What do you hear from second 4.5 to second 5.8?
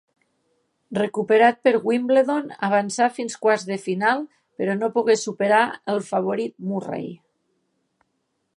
però no pogué superar